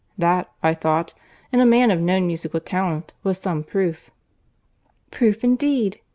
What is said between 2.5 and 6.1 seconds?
talent, was some proof." "Proof indeed!"